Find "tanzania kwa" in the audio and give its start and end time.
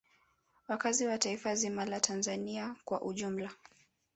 1.99-3.01